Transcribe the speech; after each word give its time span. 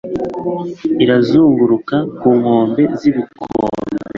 irazunguruka 1.03 1.95
ku 2.17 2.27
nkombe 2.39 2.83
z'ibikombe 2.99 3.87